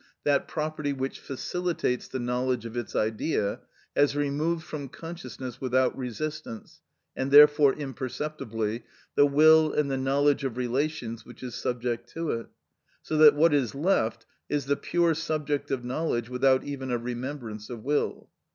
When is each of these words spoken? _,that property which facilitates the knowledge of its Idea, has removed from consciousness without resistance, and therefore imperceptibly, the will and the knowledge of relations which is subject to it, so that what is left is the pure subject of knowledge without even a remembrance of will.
_,that 0.23 0.47
property 0.47 0.91
which 0.93 1.19
facilitates 1.19 2.07
the 2.07 2.17
knowledge 2.17 2.65
of 2.65 2.75
its 2.75 2.95
Idea, 2.95 3.59
has 3.95 4.15
removed 4.15 4.63
from 4.63 4.89
consciousness 4.89 5.61
without 5.61 5.95
resistance, 5.95 6.81
and 7.15 7.29
therefore 7.29 7.75
imperceptibly, 7.75 8.83
the 9.13 9.27
will 9.27 9.71
and 9.71 9.91
the 9.91 9.99
knowledge 9.99 10.43
of 10.43 10.57
relations 10.57 11.23
which 11.23 11.43
is 11.43 11.53
subject 11.53 12.09
to 12.13 12.31
it, 12.31 12.47
so 13.03 13.15
that 13.17 13.35
what 13.35 13.53
is 13.53 13.75
left 13.75 14.25
is 14.49 14.65
the 14.65 14.75
pure 14.75 15.13
subject 15.13 15.69
of 15.69 15.85
knowledge 15.85 16.29
without 16.29 16.63
even 16.63 16.89
a 16.89 16.97
remembrance 16.97 17.69
of 17.69 17.83
will. 17.83 18.27